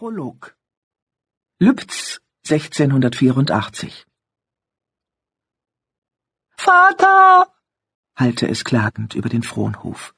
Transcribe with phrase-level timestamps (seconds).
[0.00, 0.56] Prolog
[1.58, 4.06] Lübz 1684
[6.56, 7.46] Vater!
[8.16, 10.14] hallte es klagend über den Fronhof.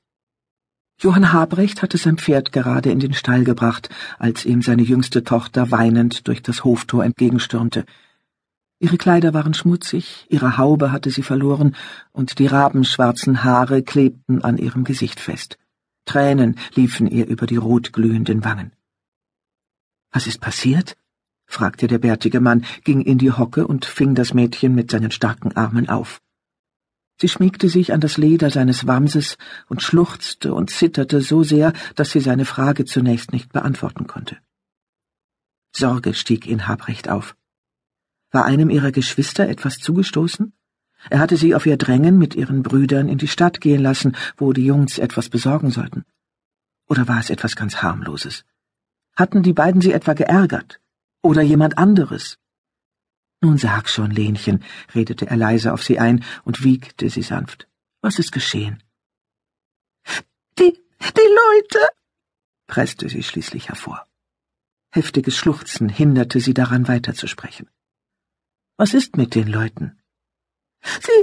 [1.01, 3.89] Johann Habrecht hatte sein Pferd gerade in den Stall gebracht,
[4.21, 7.85] als ihm seine jüngste Tochter weinend durch das Hoftor entgegenstürmte.
[8.79, 11.75] Ihre Kleider waren schmutzig, ihre Haube hatte sie verloren,
[12.13, 15.59] und die rabenschwarzen Haare klebten an ihrem Gesicht fest.
[16.05, 18.71] Tränen liefen ihr über die rotglühenden Wangen.
[20.13, 20.97] Was ist passiert?
[21.47, 25.57] fragte der bärtige Mann, ging in die Hocke und fing das Mädchen mit seinen starken
[25.57, 26.21] Armen auf.
[27.21, 29.37] Sie schmiegte sich an das Leder seines Wamses
[29.69, 34.39] und schluchzte und zitterte so sehr, dass sie seine Frage zunächst nicht beantworten konnte.
[35.73, 37.37] Sorge stieg in Habrecht auf.
[38.31, 40.53] War einem ihrer Geschwister etwas zugestoßen?
[41.11, 44.53] Er hatte sie auf ihr Drängen mit ihren Brüdern in die Stadt gehen lassen, wo
[44.53, 46.05] die Jungs etwas besorgen sollten.
[46.89, 48.45] Oder war es etwas ganz harmloses?
[49.23, 50.81] Hatten die beiden sie etwa geärgert?
[51.23, 52.39] Oder jemand anderes?
[53.41, 54.65] Nun sag schon, Lenchen,
[54.97, 57.69] redete er leise auf sie ein und wiegte sie sanft.
[58.01, 58.83] Was ist geschehen?
[60.59, 60.73] Die,
[61.19, 61.83] die Leute,
[62.67, 64.09] presste sie schließlich hervor.
[64.91, 67.71] Heftiges Schluchzen hinderte sie daran, weiterzusprechen.
[68.77, 70.03] Was ist mit den Leuten?
[71.07, 71.21] Sie,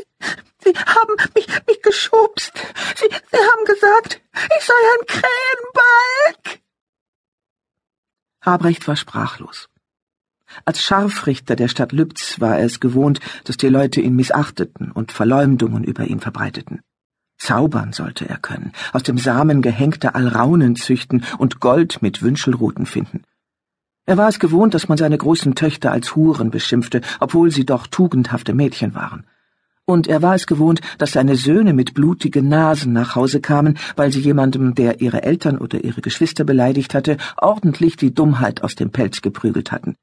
[0.63, 2.53] sie haben mich, mich geschubst.
[2.95, 4.21] Sie, sie haben gesagt,
[4.57, 6.68] ich sei ein Krähenbalg.
[8.41, 9.69] Habrecht war sprachlos.
[10.65, 15.11] Als Scharfrichter der Stadt Lübz war er es gewohnt, dass die Leute ihn missachteten und
[15.11, 16.81] Verleumdungen über ihn verbreiteten.
[17.37, 23.23] Zaubern sollte er können, aus dem Samen gehängte Alraunen züchten und Gold mit Wünschelruten finden.
[24.05, 27.87] Er war es gewohnt, dass man seine großen Töchter als Huren beschimpfte, obwohl sie doch
[27.87, 29.25] tugendhafte Mädchen waren.
[29.89, 34.11] Und er war es gewohnt, dass seine Söhne mit blutigen Nasen nach Hause kamen, weil
[34.11, 38.91] sie jemandem, der ihre Eltern oder ihre Geschwister beleidigt hatte, ordentlich die Dummheit aus dem
[38.91, 39.95] Pelz geprügelt hatten.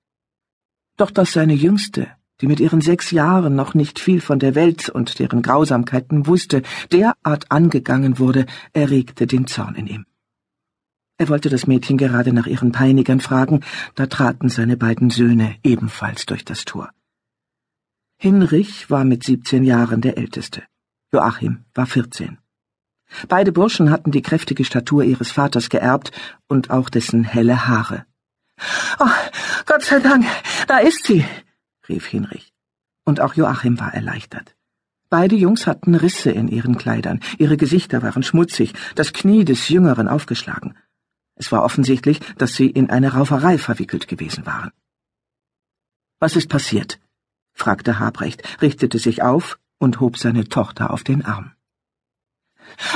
[0.96, 2.08] Doch dass seine Jüngste,
[2.40, 6.62] die mit ihren sechs Jahren noch nicht viel von der Welt und deren Grausamkeiten wusste,
[6.90, 10.04] derart angegangen wurde, erregte den Zorn in ihm.
[11.16, 13.60] Er wollte das Mädchen gerade nach ihren Peinigern fragen,
[13.94, 16.90] da traten seine beiden Söhne ebenfalls durch das Tor.
[18.18, 20.62] Hinrich war mit siebzehn Jahren der Älteste.
[21.12, 22.38] Joachim war vierzehn.
[23.28, 26.12] Beide Burschen hatten die kräftige Statur ihres Vaters geerbt
[26.48, 28.06] und auch dessen helle Haare.
[28.98, 29.06] Oh,
[29.66, 30.24] Gott sei Dank,
[30.66, 31.24] da ist sie,
[31.88, 32.54] rief Hinrich.
[33.04, 34.56] Und auch Joachim war erleichtert.
[35.10, 40.08] Beide Jungs hatten Risse in ihren Kleidern, ihre Gesichter waren schmutzig, das Knie des Jüngeren
[40.08, 40.76] aufgeschlagen.
[41.36, 44.72] Es war offensichtlich, dass sie in eine Rauferei verwickelt gewesen waren.
[46.18, 46.98] Was ist passiert?
[47.56, 51.52] Fragte Habrecht, richtete sich auf und hob seine Tochter auf den Arm.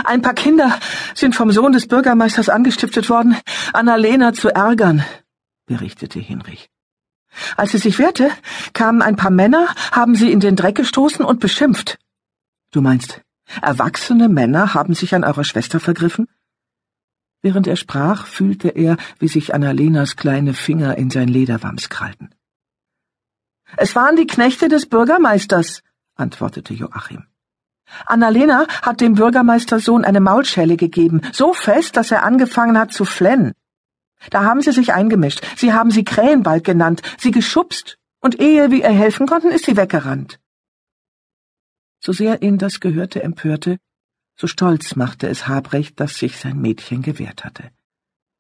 [0.05, 0.79] Ein paar Kinder
[1.15, 3.37] sind vom Sohn des Bürgermeisters angestiftet worden,
[3.73, 5.05] Annalena zu ärgern,
[5.67, 6.71] berichtete Hinrich.
[7.57, 8.31] Als sie sich wehrte,
[8.73, 11.99] kamen ein paar Männer, haben sie in den Dreck gestoßen und beschimpft.
[12.73, 13.23] Du meinst,
[13.63, 16.29] erwachsene Männer haben sich an eurer Schwester vergriffen?
[17.43, 22.35] Während er sprach, fühlte er, wie sich Annalenas kleine Finger in sein Lederwams krallten.
[23.77, 25.83] Es waren die Knechte des Bürgermeisters,
[26.17, 27.27] antwortete Joachim.
[28.07, 33.53] Annalena hat dem Bürgermeistersohn eine Maulschelle gegeben, so fest, dass er angefangen hat zu flennen.
[34.31, 38.79] Da haben sie sich eingemischt, sie haben sie Krähenbalg genannt, sie geschubst, und ehe wir
[38.79, 40.39] ihr helfen konnten, ist sie weggerannt.
[42.01, 43.79] So sehr ihn das Gehörte empörte,
[44.37, 47.71] so stolz machte es Habrecht, dass sich sein Mädchen gewehrt hatte.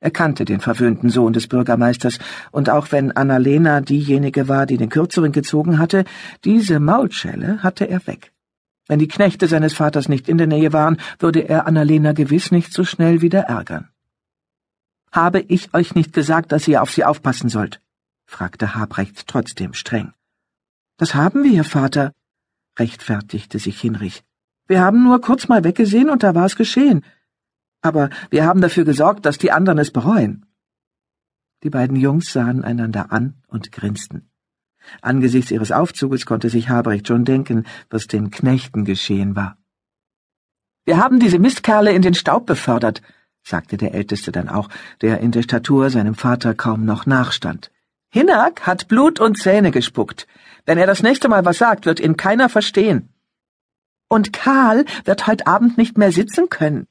[0.00, 2.18] Er kannte den verwöhnten Sohn des Bürgermeisters,
[2.50, 6.04] und auch wenn Annalena diejenige war, die den Kürzeren gezogen hatte,
[6.42, 8.32] diese Maulschelle hatte er weg.
[8.88, 12.72] Wenn die Knechte seines Vaters nicht in der Nähe waren, würde er Annalena gewiss nicht
[12.72, 13.90] so schnell wieder ärgern.
[15.12, 17.80] Habe ich euch nicht gesagt, dass ihr auf sie aufpassen sollt?
[18.24, 20.14] fragte Habrecht trotzdem streng.
[20.96, 22.14] Das haben wir, Vater,
[22.78, 24.22] rechtfertigte sich Hinrich.
[24.66, 27.04] Wir haben nur kurz mal weggesehen und da war es geschehen
[27.82, 30.46] aber wir haben dafür gesorgt, dass die anderen es bereuen.
[31.62, 34.30] Die beiden Jungs sahen einander an und grinsten.
[35.02, 39.58] Angesichts ihres Aufzuges konnte sich Habrecht schon denken, was den Knechten geschehen war.
[40.86, 43.02] Wir haben diese Mistkerle in den Staub befördert,
[43.42, 44.68] sagte der Älteste dann auch,
[45.02, 47.70] der in der Statur seinem Vater kaum noch nachstand.
[48.08, 50.26] Hinnack hat Blut und Zähne gespuckt.
[50.64, 53.10] Wenn er das nächste Mal was sagt, wird ihn keiner verstehen.
[54.08, 56.86] Und Karl wird heut Abend nicht mehr sitzen können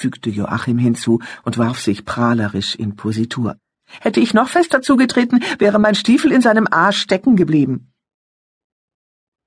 [0.00, 3.56] fügte Joachim hinzu und warf sich prahlerisch in Positur.
[4.00, 7.92] Hätte ich noch fester zugetreten, wäre mein Stiefel in seinem Arsch stecken geblieben.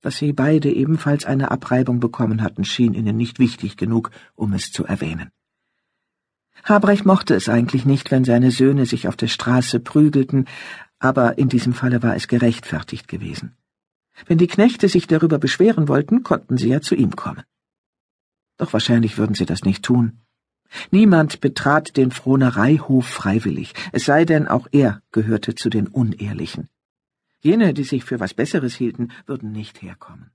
[0.01, 4.71] Dass sie beide ebenfalls eine Abreibung bekommen hatten, schien ihnen nicht wichtig genug, um es
[4.71, 5.29] zu erwähnen.
[6.63, 10.45] Habrecht mochte es eigentlich nicht, wenn seine Söhne sich auf der Straße prügelten,
[10.99, 13.55] aber in diesem Falle war es gerechtfertigt gewesen.
[14.27, 17.43] Wenn die Knechte sich darüber beschweren wollten, konnten sie ja zu ihm kommen.
[18.57, 20.22] Doch wahrscheinlich würden sie das nicht tun.
[20.91, 26.69] Niemand betrat den Frohnereihof freiwillig, es sei denn, auch er gehörte zu den Unehrlichen.
[27.41, 30.31] Jene, die sich für was Besseres hielten, würden nicht herkommen.